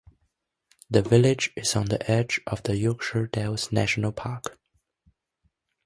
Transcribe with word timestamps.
The 0.89 1.03
village 1.03 1.51
is 1.55 1.75
on 1.75 1.85
the 1.85 2.09
edge 2.09 2.41
of 2.47 2.63
the 2.63 2.75
Yorkshire 2.75 3.27
Dales 3.27 3.71
National 3.71 4.11
Park. 4.11 4.57